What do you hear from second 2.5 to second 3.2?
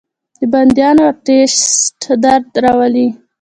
راولي.